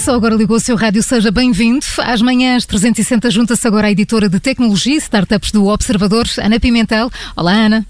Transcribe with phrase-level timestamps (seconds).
[0.00, 1.84] Só agora ligou o seu rádio, seja bem-vindo.
[1.98, 7.10] Às manhãs 360 junta-se agora a editora de tecnologia e startups do Observador, Ana Pimentel.
[7.36, 7.86] Olá, Ana.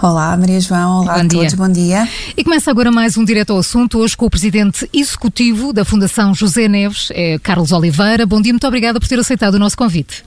[0.00, 1.02] Olá, Maria João.
[1.02, 1.40] Olá bom a dia.
[1.40, 1.54] todos.
[1.54, 2.08] Bom dia.
[2.34, 6.34] E começa agora mais um direto ao assunto, hoje com o presidente executivo da Fundação
[6.34, 8.24] José Neves, é Carlos Oliveira.
[8.24, 10.24] Bom dia, muito obrigada por ter aceitado o nosso convite.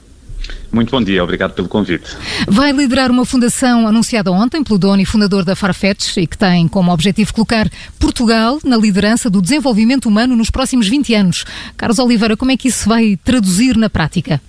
[0.72, 2.16] Muito bom dia, obrigado pelo convite.
[2.48, 6.66] Vai liderar uma fundação anunciada ontem pelo dono e fundador da Farfetch e que tem
[6.66, 11.44] como objetivo colocar Portugal na liderança do desenvolvimento humano nos próximos 20 anos.
[11.76, 14.40] Carlos Oliveira, como é que isso vai traduzir na prática?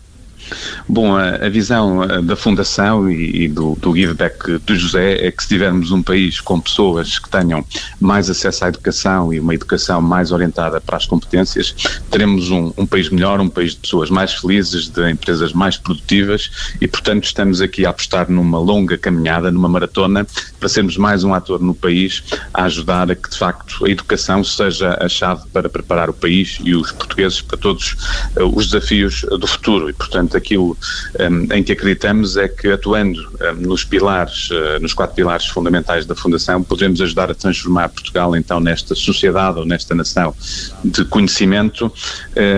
[0.87, 5.41] Bom, a, a visão da Fundação e, e do, do Giveback do José é que
[5.41, 7.65] se tivermos um país com pessoas que tenham
[7.99, 11.75] mais acesso à educação e uma educação mais orientada para as competências,
[12.09, 16.51] teremos um, um país melhor, um país de pessoas mais felizes, de empresas mais produtivas
[16.79, 20.25] e, portanto, estamos aqui a apostar numa longa caminhada, numa maratona,
[20.59, 24.43] para sermos mais um ator no país a ajudar a que, de facto, a educação
[24.43, 27.93] seja a chave para preparar o país e os portugueses para todos
[28.37, 30.77] uh, os desafios do futuro e, portanto, aquilo
[31.19, 36.05] um, em que acreditamos é que atuando um, nos pilares, uh, nos quatro pilares fundamentais
[36.05, 40.35] da Fundação, poderemos ajudar a transformar Portugal então nesta sociedade ou nesta nação
[40.83, 41.91] de conhecimento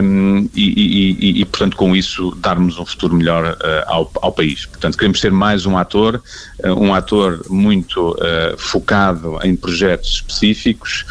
[0.04, 4.66] um, e, e, e, portanto, com isso darmos um futuro melhor uh, ao, ao, país.
[4.66, 6.22] Portanto, queremos ser mais um ator,
[6.64, 8.18] uh, um ator muito
[8.58, 11.06] focado em projetos específicos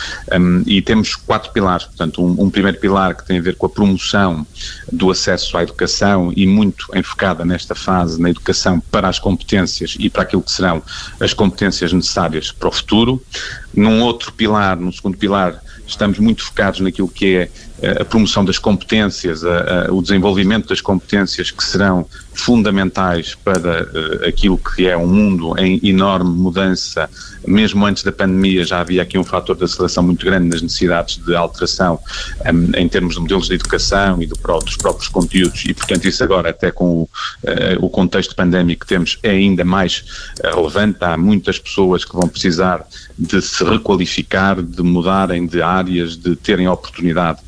[0.67, 1.87] e temos quatro pilares.
[1.87, 4.47] Portanto, um, um primeiro pilar que tem a ver com a promoção
[4.91, 10.09] do acesso à educação e muito enfocada nesta fase na educação para as competências e
[10.09, 10.83] para aquilo que serão
[11.21, 13.23] as competências necessárias para o futuro.
[13.75, 17.51] Num outro pilar, no segundo pilar, estamos muito focados naquilo que é
[18.01, 22.07] a promoção das competências, a, a, o desenvolvimento das competências que serão
[22.37, 27.09] fundamentais para uh, aquilo que é um mundo em enorme mudança.
[27.47, 31.17] Mesmo antes da pandemia já havia aqui um fator de aceleração muito grande nas necessidades
[31.17, 31.99] de alteração
[32.45, 36.23] um, em termos de modelos de educação e do, dos próprios conteúdos e, portanto, isso
[36.23, 37.09] agora até com o, uh,
[37.81, 40.05] o contexto pandémico que temos é ainda mais
[40.45, 40.99] uh, relevante.
[41.01, 42.87] Há muitas pessoas que vão precisar
[43.19, 47.46] de se requalificar, de mudarem de áreas, de terem oportunidade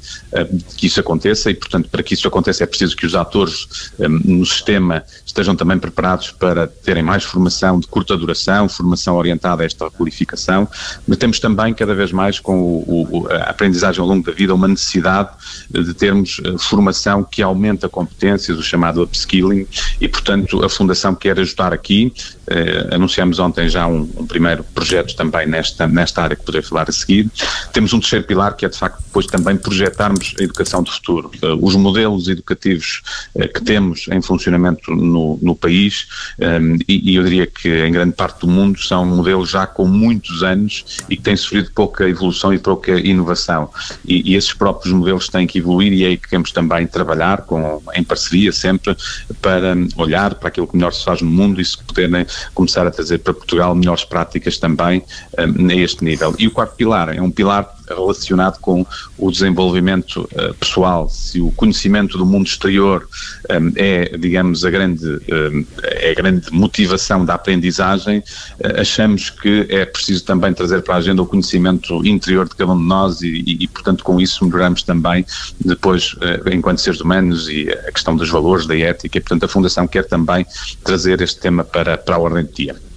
[0.77, 4.45] que isso aconteça e, portanto, para que isso aconteça é preciso que os atores no
[4.45, 9.85] sistema estejam também preparados para terem mais formação de curta duração, formação orientada a esta
[9.85, 10.69] requalificação,
[11.07, 14.55] mas temos também cada vez mais com o, o, a aprendizagem ao longo da vida
[14.55, 15.31] uma necessidade
[15.71, 19.67] de termos eh, formação que aumenta competências, o chamado upskilling,
[20.01, 22.13] e, portanto, a Fundação quer ajudar aqui.
[22.47, 26.89] Eh, anunciamos ontem já um, um, primeiro projeto também nesta, nesta área que poderei falar
[26.89, 27.31] a seguir.
[27.73, 29.57] Temos um terceiro pilar que é, de facto, depois também
[29.99, 31.31] projetarmos a educação do futuro.
[31.43, 33.03] Uh, os modelos educativos
[33.35, 36.07] uh, que temos em funcionamento no, no país,
[36.39, 40.43] ehm, e, eu diria que em grande parte do mundo são modelos já com muitos
[40.43, 43.71] anos e que têm sofrido pouca evolução e pouca inovação.
[44.07, 47.43] E, e esses próprios modelos têm que evoluir e é aí que queremos também trabalhar
[47.43, 48.97] com, em parceria sempre
[49.43, 52.91] para olhar para aquilo que melhor se faz no mundo e se puderem começar a
[52.91, 55.03] trazer para Portugal melhores práticas também
[55.37, 56.35] a este nível.
[56.39, 61.50] E o quarto pilar é um pilar relacionado com o desenvolvimento uh, pessoal, se o
[61.53, 63.09] conhecimento do mundo exterior
[63.50, 69.66] um, é, digamos, a grande, um, é a grande motivação da aprendizagem, uh, achamos que
[69.69, 73.22] é preciso também trazer para a agenda o conhecimento interior de cada um de nós
[73.22, 75.25] e, e, e portanto, com isso melhoramos também
[75.65, 79.49] depois, uh, enquanto seres humanos, e a questão dos valores, da ética, e portanto a
[79.49, 80.47] Fundação quer também
[80.84, 82.88] trazer este tema para, para a ordem do dia.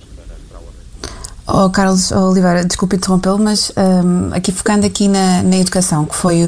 [1.47, 6.47] Oh, Carlos Oliveira, desculpe interrompê-lo, mas um, aqui focando aqui na, na educação, que foi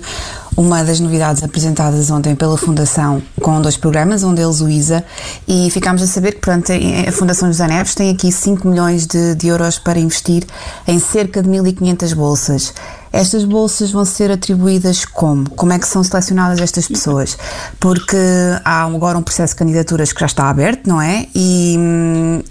[0.56, 5.04] uma das novidades apresentadas ontem pela Fundação com dois programas, um deles o ISA,
[5.48, 9.34] e ficámos a saber que pronto, a Fundação José Neves tem aqui 5 milhões de,
[9.36, 10.46] de euros para investir
[10.88, 12.74] em cerca de 1.500 bolsas.
[13.14, 15.48] Estas bolsas vão ser atribuídas como?
[15.52, 17.38] Como é que são selecionadas estas pessoas?
[17.80, 18.18] Porque
[18.66, 21.28] há agora um processo de candidaturas que já está aberto, não é?
[21.36, 21.78] E,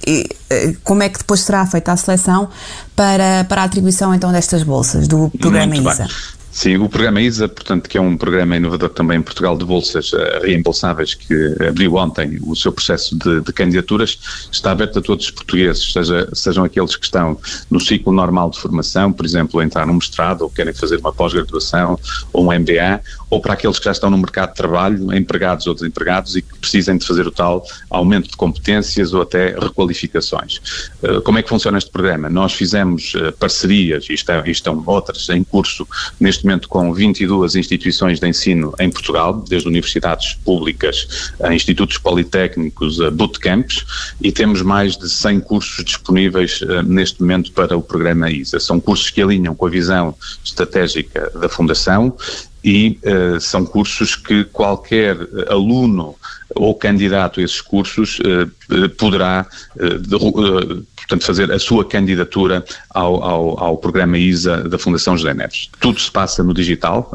[0.06, 2.48] e eh, como é que depois será feita a seleção
[2.94, 6.04] para, para a atribuição então destas bolsas do programa Muito ISA?
[6.04, 6.41] Bem.
[6.52, 10.12] Sim, o programa ISA, portanto, que é um programa inovador também em Portugal de bolsas
[10.12, 11.34] uh, reembolsáveis, que
[11.66, 14.19] abriu ontem o seu processo de, de, candidaturas,
[14.52, 17.38] está aberto a todos os portugueses, seja, sejam aqueles que estão
[17.70, 21.99] no ciclo normal de formação, por exemplo, entrar num mestrado ou querem fazer uma pós-graduação
[22.34, 23.00] ou um MBA,
[23.31, 26.58] ou para aqueles que já estão no mercado de trabalho, empregados ou desempregados e que
[26.58, 30.60] precisem de fazer o tal aumento de competências ou até requalificações.
[31.02, 32.28] Uh, como é que funciona este programa?
[32.28, 35.88] Nós fizemos uh, parcerias, e estão, e estão outras em curso
[36.20, 41.98] neste neste momento com 22 instituições de ensino em Portugal, desde universidades públicas a institutos
[41.98, 43.84] politécnicos, a bootcamps,
[44.20, 48.58] e temos mais de 100 cursos disponíveis uh, neste momento para o programa ISA.
[48.58, 52.16] São cursos que alinham com a visão estratégica da Fundação
[52.64, 55.16] e uh, são cursos que qualquer
[55.48, 56.16] aluno
[56.54, 59.46] ou candidato a esses cursos uh, poderá,
[59.76, 65.68] uh, portanto, fazer a sua candidatura ao, ao, ao, programa ISA da Fundação José Neves.
[65.80, 67.12] Tudo se passa no digital,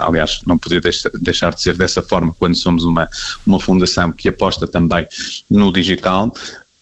[0.00, 0.90] aliás, não poderia
[1.20, 3.08] deixar de ser dessa forma quando somos uma,
[3.46, 5.06] uma fundação que aposta também
[5.50, 6.32] no digital.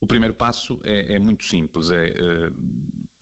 [0.01, 2.55] O primeiro passo é, é muito simples, é uh,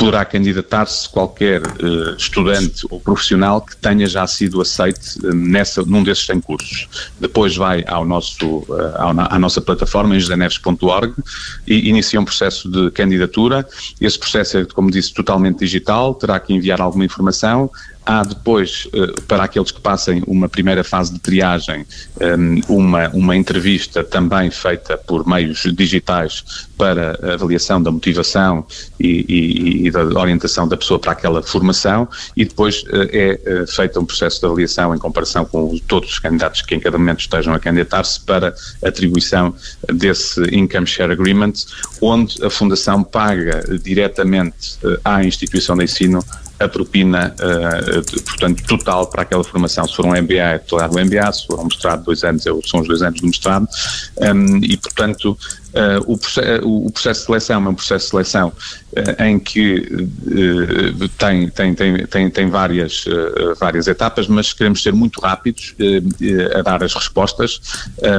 [0.03, 6.03] poderá candidatar-se qualquer uh, estudante ou profissional que tenha já sido aceite uh, nessa, num
[6.03, 6.89] desses 100 cursos.
[7.21, 8.67] Depois vai ao nosso,
[9.29, 11.15] à nossa plataforma, engeneves.org,
[11.67, 13.65] e inicia um processo de candidatura.
[14.01, 17.71] Esse processo é, como disse, totalmente digital, terá que enviar alguma informação,
[18.05, 21.87] Há depois, eh, para aqueles que passem uma primeira fase de triagem,
[22.21, 28.67] ehm, uma, uma entrevista também feita por meios digitais para avaliação da motivação
[28.99, 33.67] e, e, e da orientação da pessoa para aquela formação e depois eh, é eh,
[33.69, 37.21] feita um processo de avaliação em comparação com todos os candidatos que em cada momento
[37.21, 38.53] estejam a candidatar-se para
[38.85, 39.55] atribuição
[39.93, 41.53] desse Income Share Agreement,
[42.01, 46.25] onde a Fundação paga diretamente à instituição de ensino
[46.63, 49.87] a propina, uh, portanto, total para aquela formação.
[49.87, 52.51] Se for um MBA, é total o MBA, se for um mestrado, dois anos, é
[52.65, 53.67] são os dois anos do mestrado,
[54.19, 55.37] um, e, portanto,
[55.73, 61.09] Uh, o, o, processo de seleção é um processo de seleção uh, em que uh,
[61.17, 63.07] tem, tem, tem, tem, tem várias,
[63.59, 65.75] várias etapas, mas queremos ser muito rápidos
[66.55, 67.61] a dar as respostas.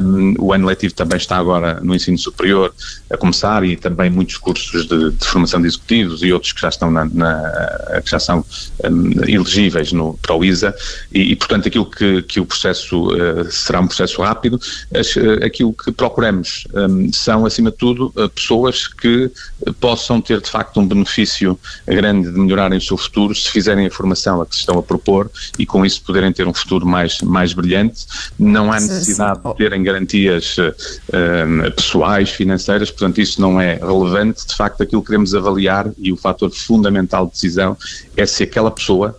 [0.03, 2.73] Um, o ano letivo também está agora no ensino superior
[3.11, 6.69] a começar e também muitos cursos de, de formação de executivos e outros que já
[6.69, 8.43] estão na, na que já são
[8.83, 10.73] um, elegíveis no, para o ISA
[11.13, 13.09] e, e portanto aquilo que, que o processo
[13.51, 14.59] será um processo rápido.
[14.93, 19.31] As, aquilo que procuramos um, são acima de tudo, pessoas que
[19.79, 23.91] possam ter, de facto, um benefício grande de melhorarem o seu futuro se fizerem a
[23.91, 27.21] formação a que se estão a propor e, com isso, poderem ter um futuro mais,
[27.21, 28.05] mais brilhante.
[28.37, 34.47] Não há necessidade de terem garantias uh, pessoais, financeiras, portanto, isso não é relevante.
[34.47, 37.77] De facto, aquilo que queremos avaliar e o fator fundamental de decisão
[38.15, 39.17] é se aquela pessoa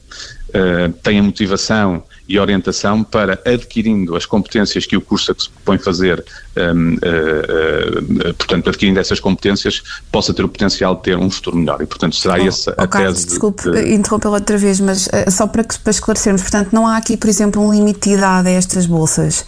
[0.49, 5.43] uh, tem a motivação e orientação para adquirindo as competências que o curso a que
[5.43, 6.25] se propõe fazer,
[6.57, 11.57] um, uh, uh, portanto, adquirindo essas competências, possa ter o potencial de ter um futuro
[11.57, 11.83] melhor.
[11.83, 13.27] E, portanto, será oh, essa oh, a Carlos, tese.
[13.27, 13.95] Desculpe de...
[13.95, 17.63] interrompê-lo outra vez, mas uh, só para, para esclarecermos, portanto, não há aqui, por exemplo,
[17.63, 19.45] um limite de idade a estas bolsas?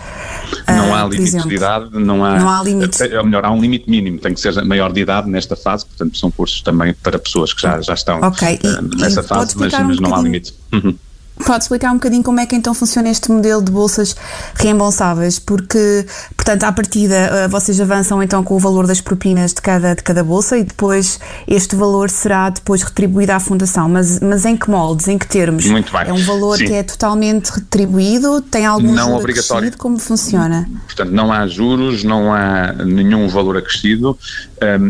[0.69, 1.49] Não há limite exemplo.
[1.49, 2.39] de idade, não há.
[2.39, 3.03] Não há limite.
[3.03, 6.19] É melhor, há um limite mínimo, tem que ser maior de idade nesta fase, portanto,
[6.19, 8.59] são cursos também para pessoas que já, já estão okay.
[8.63, 10.55] e, nessa e fase, mas, um mas não há limite.
[10.73, 10.95] Uhum.
[11.45, 14.17] Pode explicar um bocadinho como é que então funciona este modelo de bolsas
[14.55, 19.61] reembolsáveis, porque, portanto, à partida eh, vocês avançam então com o valor das propinas de
[19.61, 23.87] cada, de cada bolsa e depois este valor será depois retribuído à Fundação.
[23.89, 25.67] Mas, mas em que moldes, em que termos?
[25.67, 26.09] Muito bem.
[26.09, 26.67] É um valor Sim.
[26.67, 28.41] que é totalmente retribuído?
[28.41, 29.69] Tem algum não obrigatório.
[29.69, 29.77] Acrescido?
[29.77, 30.69] Como funciona?
[30.87, 34.19] Portanto, não há juros, não há nenhum valor acrescido.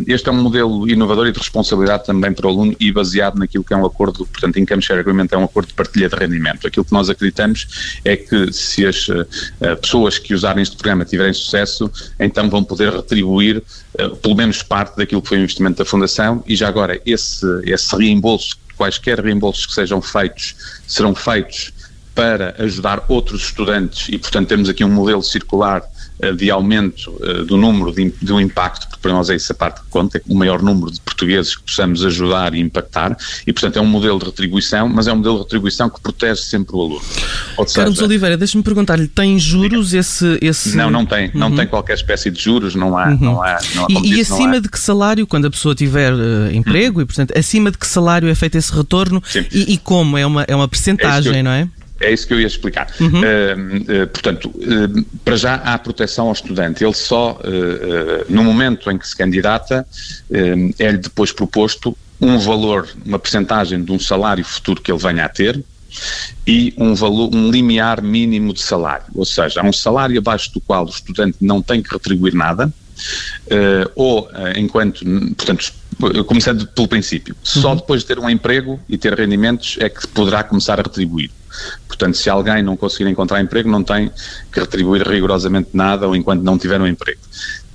[0.06, 3.64] Este é um modelo inovador e de responsabilidade também para o aluno e baseado naquilo
[3.64, 6.35] que é um acordo, portanto, Income Share Agreement é um acordo de partilha de rendimento
[6.66, 9.26] Aquilo que nós acreditamos é que se as uh,
[9.80, 13.62] pessoas que usarem este programa tiverem sucesso, então vão poder retribuir
[14.00, 16.42] uh, pelo menos parte daquilo que foi o investimento da Fundação.
[16.46, 20.54] E já agora esse, esse reembolso, quaisquer reembolsos que sejam feitos,
[20.86, 21.72] serão feitos
[22.14, 24.08] para ajudar outros estudantes.
[24.08, 25.82] E, portanto, temos aqui um modelo circular
[26.36, 29.88] de aumento uh, do número de, do impacto, porque para nós é essa parte que
[29.88, 33.86] conta, o maior número de portugueses que possamos ajudar e impactar, e portanto é um
[33.86, 37.02] modelo de retribuição, mas é um modelo de retribuição que protege sempre o aluno.
[37.56, 40.76] Ou Carlos seja, Oliveira, deixa-me perguntar-lhe, tem juros esse, esse...
[40.76, 41.56] Não, não tem, não uhum.
[41.56, 43.08] tem qualquer espécie de juros, não há...
[43.08, 43.18] Uhum.
[43.20, 46.52] Não há, não há e, e acima de que salário, quando a pessoa tiver uh,
[46.52, 47.02] emprego, uhum.
[47.02, 50.16] e portanto, acima de que salário é feito esse retorno, e, e, como?
[50.16, 51.68] É uma, é uma percentagem, é não é?
[51.98, 52.88] É isso que eu ia explicar.
[53.00, 53.08] Uhum.
[53.08, 56.84] Uh, uh, portanto, uh, para já há proteção ao estudante.
[56.84, 57.38] Ele só,
[58.28, 59.86] no momento em que se candidata,
[60.78, 65.28] é-lhe depois proposto um valor, uma percentagem de um salário futuro que ele venha a
[65.28, 65.62] ter
[66.46, 69.06] e um valor, um limiar mínimo de salário.
[69.14, 72.72] Ou seja, há um salário abaixo do qual o estudante não tem que retribuir nada,
[73.94, 75.04] ou enquanto,
[75.36, 75.72] portanto,
[76.26, 77.76] começando pelo princípio, só uhum.
[77.76, 81.30] depois de ter um emprego e ter rendimentos é que poderá começar a retribuir.
[81.86, 84.10] Portanto, se alguém não conseguir encontrar emprego, não tem
[84.52, 87.20] que retribuir rigorosamente nada ou enquanto não tiver um emprego.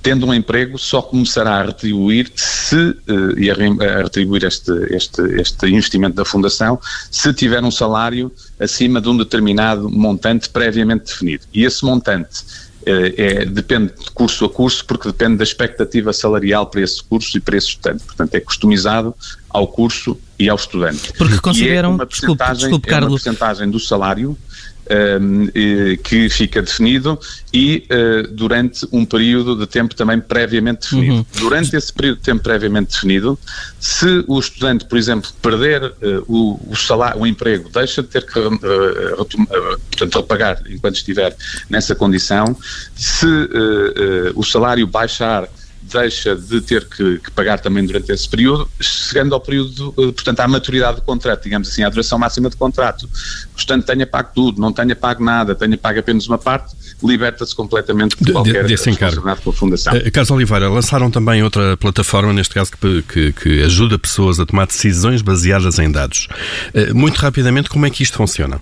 [0.02, 3.54] tendo um emprego, só começará a retribuir se, uh, e a,
[4.02, 6.76] retribuir este, este, este investimento da Fundação,
[7.08, 11.44] se tiver um salário acima de um determinado montante previamente definido.
[11.54, 12.42] E esse montante
[12.86, 17.36] é, é, depende de curso a curso, porque depende da expectativa salarial para esse curso
[17.36, 18.04] e para esse estudante.
[18.04, 19.14] Portanto, é customizado
[19.48, 21.12] ao curso e ao estudante.
[21.16, 24.36] Porque consideram, e é uma desculpe, desculpe, é uma porcentagem do salário
[26.02, 27.18] que fica definido
[27.52, 31.14] e uh, durante um período de tempo também previamente definido.
[31.14, 31.26] Uhum.
[31.38, 33.38] Durante esse período de tempo previamente definido,
[33.78, 38.24] se o estudante, por exemplo, perder uh, o, o, salário, o emprego, deixa de ter
[38.26, 41.36] que uh, portanto, repagar enquanto estiver
[41.68, 42.56] nessa condição,
[42.94, 43.26] se
[44.34, 45.48] o salário baixar
[45.92, 50.40] deixa de ter que, que, pagar também durante esse período, chegando ao período, eh, portanto,
[50.40, 53.08] à maturidade do contrato, digamos assim, à duração máxima de contrato.
[53.54, 58.16] Portanto, tenha pago tudo, não tenha pago nada, tenha pago apenas uma parte, liberta-se completamente
[58.20, 59.94] de, qualquer de, responsabilidade com a Fundação.
[59.94, 64.46] Uh, Carlos Oliveira, lançaram também outra plataforma, neste caso, que, que, que ajuda pessoas a
[64.46, 66.28] tomar decisões baseadas em dados.
[66.74, 68.60] Uh, muito rapidamente, como é que isto funciona?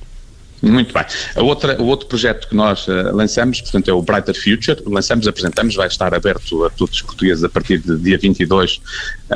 [0.63, 1.05] Muito bem.
[1.35, 4.83] A outra, o outro projeto que nós uh, lançamos, portanto, é o Brighter Future.
[4.87, 8.81] Lançamos, apresentamos, vai estar aberto a todos os portugueses a partir de dia 22.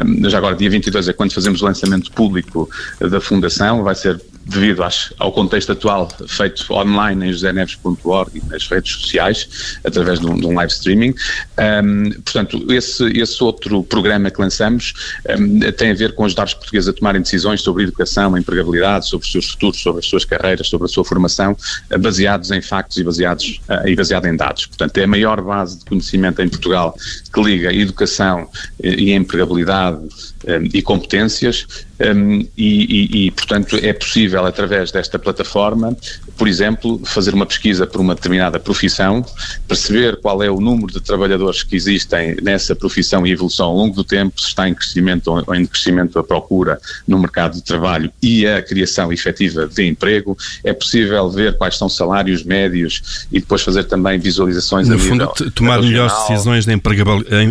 [0.04, 2.68] Um, já agora, dia 22 é quando fazemos o lançamento público
[3.00, 3.82] da Fundação.
[3.82, 9.78] Vai ser devido às, ao contexto atual, feito online em joseneves.org e nas redes sociais,
[9.84, 11.14] através de um, de um live streaming.
[11.58, 14.92] Um, portanto, esse, esse outro programa que lançamos
[15.38, 19.24] um, tem a ver com ajudar os portugueses a tomarem decisões sobre educação, empregabilidade, sobre
[19.26, 21.56] os seus futuros, sobre as suas carreiras, sobre a sua formação,
[21.92, 24.66] uh, baseados em factos e baseados uh, e baseado em dados.
[24.66, 26.94] Portanto, é a maior base de conhecimento em Portugal
[27.32, 28.48] que liga educação
[28.82, 31.66] e, e empregabilidade um, e competências
[32.00, 35.96] um, e, e, e, portanto, é possível, através desta plataforma,
[36.36, 39.24] por exemplo, fazer uma pesquisa por uma determinada profissão,
[39.68, 43.94] perceber qual é o número de trabalhadores que existem nessa profissão e evolução ao longo
[43.94, 48.12] do tempo, se está em crescimento ou em crescimento a procura no mercado de trabalho
[48.20, 50.36] e a criação efetiva de emprego.
[50.64, 55.28] É possível ver quais são salários médios e depois fazer também visualizações no a fundo,
[55.54, 56.72] tomar melhores decisões de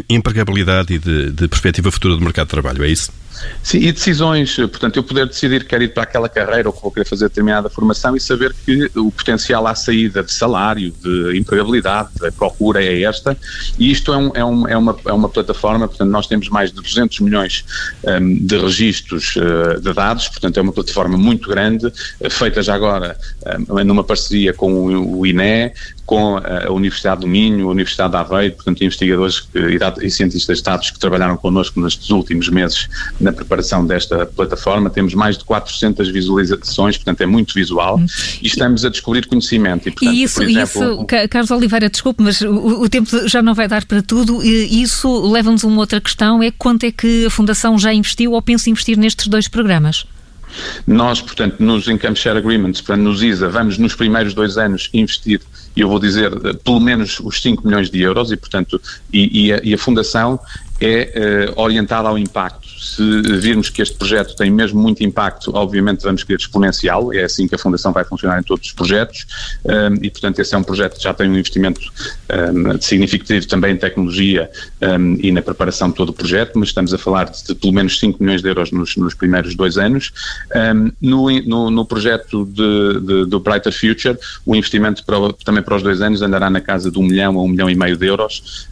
[0.09, 3.11] empregabilidade e de, de perspectiva futura do mercado de trabalho, é isso?
[3.61, 6.81] Sim, e decisões, portanto, eu poder decidir que quero ir para aquela carreira ou que
[6.81, 11.37] vou querer fazer determinada formação e saber que o potencial à saída de salário, de
[11.37, 13.37] empregabilidade, a procura é esta,
[13.79, 16.71] e isto é, um, é, um, é, uma, é uma plataforma, portanto, nós temos mais
[16.71, 17.65] de 200 milhões
[18.03, 22.75] um, de registros uh, de dados, portanto, é uma plataforma muito grande, uh, feita já
[22.75, 23.17] agora
[23.69, 25.71] um, numa parceria com o, o INE,
[26.05, 29.47] com a Universidade do Minho, a Universidade de Aveiro, portanto, investigadores
[30.01, 32.89] e, cientistas de dados que trabalharam connosco nestes últimos meses
[33.23, 34.89] na preparação desta plataforma.
[34.89, 38.05] Temos mais de 400 visualizações, portanto, é muito visual hum.
[38.41, 39.87] e estamos a descobrir conhecimento.
[39.87, 43.53] E, portanto, e isso, exemplo, isso, Carlos Oliveira, desculpe, mas o, o, tempo já não
[43.53, 44.43] vai dar para tudo.
[44.43, 48.33] E isso leva-nos a uma outra questão: é quanto é que a Fundação já investiu
[48.33, 50.05] ou pensa investir nestes dois programas?
[50.85, 55.41] Nós, portanto, nos Income Share Agreements, portanto, nos ISA, vamos nos primeiros dois anos investir
[55.75, 56.31] e eu vou dizer
[56.63, 58.79] pelo menos os 5 milhões de euros e, portanto,
[59.11, 60.39] e, e, a, e a Fundação
[60.79, 62.62] é uh, orientada ao impacto.
[62.83, 67.47] Se virmos que este projeto tem mesmo muito impacto, obviamente vamos querer exponencial, é assim
[67.47, 69.25] que a Fundação vai funcionar em todos os projetos.
[69.63, 73.73] Um, e, portanto, esse é um projeto que já tem um investimento um, significativo também
[73.73, 74.49] em tecnologia
[74.81, 77.73] um, e na preparação de todo o projeto, mas estamos a falar de, de pelo
[77.73, 80.11] menos 5 milhões de euros nos, nos primeiros dois anos.
[81.01, 85.83] No, no, no, projeto de, de, do Brighter Future, o investimento para, também para os
[85.83, 88.67] dois anos andará na casa de um milhão a um milhão e meio de euros.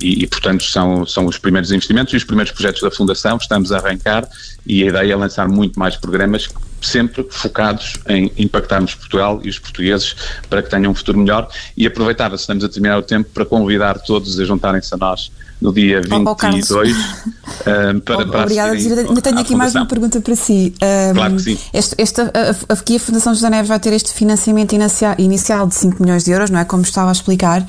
[0.00, 3.72] E, e portanto, são, são os primeiros investimentos e os primeiros projetos da Fundação, estamos
[3.72, 4.28] a arrancar
[4.64, 6.48] e a ideia é lançar muito mais programas
[6.80, 10.14] sempre focados em impactarmos Portugal e os portugueses
[10.48, 11.48] para que tenham um futuro melhor.
[11.76, 15.72] E aproveitar, estamos a terminar o tempo, para convidar todos a juntarem-se a nós no
[15.72, 20.74] dia 22 oh, um, para, para Obrigada, Ainda tenho aqui mais uma pergunta para si.
[20.82, 21.58] Um, claro que sim.
[21.72, 25.74] Este, esta, a, aqui a Fundação José Neves vai ter este financiamento inicial, inicial de
[25.74, 26.64] 5 milhões de euros, não é?
[26.64, 27.66] Como estava a explicar, uh,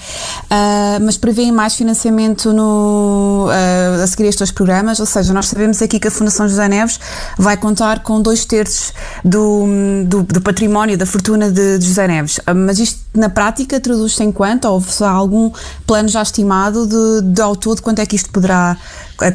[1.01, 5.82] mas prevêem mais financiamento no, uh, a seguir estes dois programas, ou seja, nós sabemos
[5.82, 7.00] aqui que a Fundação José Neves
[7.38, 9.65] vai contar com dois terços do,
[10.06, 12.38] do, do património, da fortuna de, de José Neves.
[12.39, 14.65] Uh, mas isto na prática traduz-se em quanto?
[14.65, 15.51] Ou se há algum
[15.86, 18.77] plano já estimado de, de ao todo quanto é que isto poderá,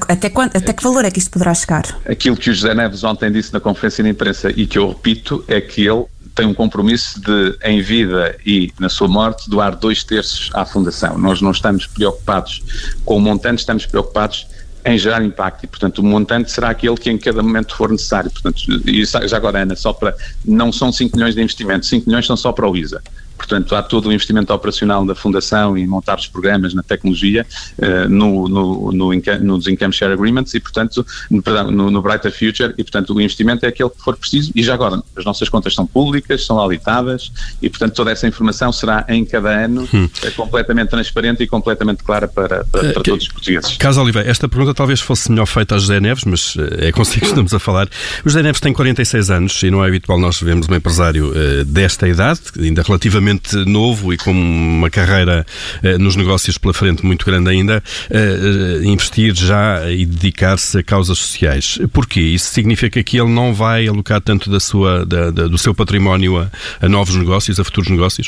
[0.09, 1.85] até, quanto, até que valor é que isto poderá chegar?
[2.09, 5.45] Aquilo que o José Neves ontem disse na conferência de imprensa e que eu repito
[5.49, 10.03] é que ele tem um compromisso de, em vida e na sua morte, doar dois
[10.03, 11.19] terços à Fundação.
[11.19, 12.63] Nós não estamos preocupados
[13.05, 14.47] com o montante, estamos preocupados
[14.85, 18.31] em gerar impacto e, portanto, o montante será aquele que em cada momento for necessário.
[18.31, 22.27] Portanto, e já agora, Ana, só para, não são 5 milhões de investimento, 5 milhões
[22.27, 23.01] são só para o ISA.
[23.43, 27.45] Portanto, há todo o investimento operacional da Fundação e montar os programas na tecnologia
[27.79, 32.33] uh, no, no, no, nos Income Share Agreements e, portanto, no, perdão, no, no Brighter
[32.33, 35.49] Future e, portanto, o investimento é aquele que for preciso e já agora, as nossas
[35.49, 40.09] contas são públicas, são auditadas e, portanto, toda essa informação será em cada ano hum.
[40.23, 43.77] Eh, completamente transparente e completamente clara para, para, para todos os portugueses.
[43.77, 47.27] Carlos Oliveira, esta pergunta talvez fosse melhor feita a José Neves, mas é consigo que
[47.27, 47.89] estamos a falar.
[48.25, 51.65] O José Neves tem 46 anos e não é habitual nós vermos um empresário uh,
[51.65, 53.32] desta idade, ainda relativamente
[53.67, 55.47] novo e com uma carreira
[55.83, 61.19] uh, nos negócios pela frente muito grande ainda, uh, investir já e dedicar-se a causas
[61.19, 61.79] sociais.
[61.93, 62.21] Porquê?
[62.21, 66.39] Isso significa que ele não vai alocar tanto da sua, da, da, do seu património
[66.39, 68.27] a, a novos negócios, a futuros negócios?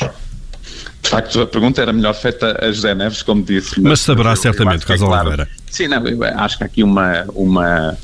[1.01, 3.79] De facto, a pergunta era melhor feita a José Neves, como disse.
[3.79, 5.27] Mas, mas saberá eu, certamente, eu caso é claro.
[5.27, 5.51] Oliveira.
[5.69, 6.01] Sim, não,
[6.37, 7.95] acho que há aqui uma, uma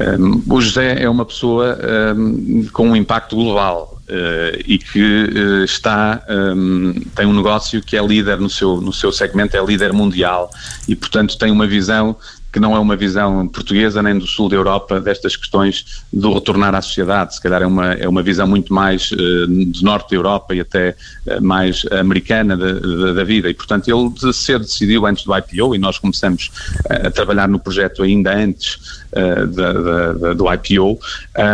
[0.00, 1.78] um, o José é uma pessoa
[2.16, 7.96] um, com um impacto global uh, e que uh, está um, tem um negócio que
[7.96, 10.50] é líder no seu no seu segmento é líder mundial
[10.88, 12.16] e portanto tem uma visão
[12.54, 16.72] que não é uma visão portuguesa nem do sul da Europa destas questões do retornar
[16.72, 17.34] à sociedade.
[17.34, 19.16] Se calhar é uma, é uma visão muito mais uh,
[19.48, 20.94] do norte da Europa e até
[21.26, 23.50] uh, mais americana da, da, da, vida.
[23.50, 26.52] E, portanto, ele de cedo decidiu antes do IPO e nós começamos
[26.88, 30.98] a trabalhar no projeto ainda antes da, da, do IPO,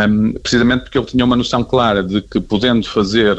[0.09, 3.37] um, precisamente porque ele tinha uma noção clara de que, podendo fazer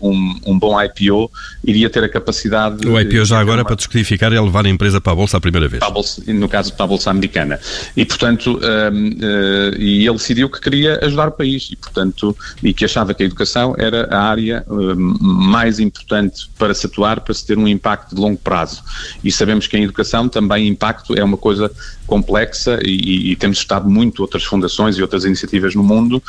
[0.00, 1.30] um, um, bom IPO,
[1.64, 2.84] iria ter a capacidade.
[2.84, 3.64] O IPO, já agora, uma...
[3.64, 5.80] para descodificar, é levar a empresa para a Bolsa a primeira vez.
[5.92, 7.58] Bolsa, no caso, para a Bolsa Americana.
[7.96, 12.74] E, portanto, um, uh, e ele decidiu que queria ajudar o país e, portanto, e
[12.74, 17.32] que achava que a educação era a área um, mais importante para se atuar, para
[17.32, 18.82] se ter um impacto de longo prazo.
[19.24, 21.70] E sabemos que em educação também impacto é uma coisa
[22.06, 26.22] complexa e, e temos estado muito outras fundações e outras iniciativas no mundo.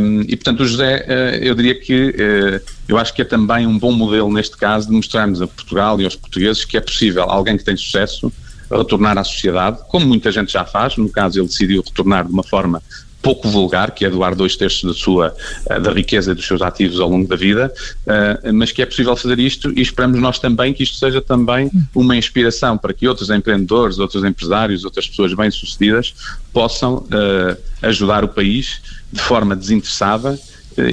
[0.00, 3.66] Um, e, portanto, o José, uh, eu diria que uh, eu acho que é também
[3.66, 7.24] um bom modelo neste caso de mostrarmos a Portugal e aos portugueses que é possível
[7.24, 8.32] alguém que tem sucesso
[8.70, 12.42] retornar à sociedade, como muita gente já faz, no caso ele decidiu retornar de uma
[12.42, 12.82] forma
[13.20, 15.34] pouco vulgar, que é doar dois terços da sua
[15.68, 17.72] eh, da riqueza e dos seus ativos ao longo da vida,
[18.06, 21.70] uh, mas que é possível fazer isto e esperamos nós também que isto seja também
[21.94, 26.14] uma inspiração para que outros empreendedores, outros empresários, outras pessoas bem-sucedidas
[26.52, 28.80] possam uh, ajudar o país
[29.12, 30.38] de forma desinteressada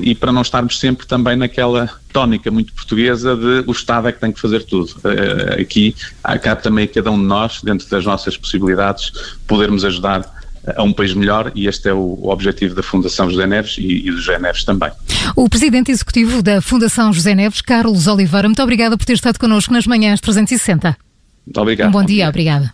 [0.01, 4.19] e para não estarmos sempre também naquela tónica muito portuguesa de o Estado é que
[4.19, 4.93] tem que fazer tudo.
[5.03, 5.95] Eh, aqui
[6.41, 9.11] cabe também a cada um de nós, dentro das nossas possibilidades,
[9.47, 10.33] podermos ajudar
[10.75, 14.11] a um país melhor e este é o objetivo da Fundação José Neves e, e
[14.11, 14.91] do José Neves também.
[15.35, 19.71] O Presidente Executivo da Fundação José Neves, Carlos Oliveira, muito obrigada por ter estado connosco
[19.71, 20.97] nas manhãs 360.
[21.45, 21.89] Muito obrigado.
[21.89, 22.73] Um bom, bom dia, dia, obrigada.